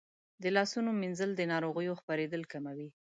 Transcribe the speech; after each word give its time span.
د 0.43 0.45
لاسونو 0.55 0.89
مینځل 1.01 1.31
د 1.35 1.41
ناروغیو 1.51 1.99
خپرېدل 2.01 2.41
کموي. 2.51 2.89